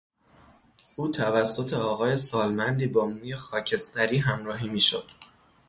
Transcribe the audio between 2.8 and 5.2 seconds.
با موی خاکستری همراهی میشد.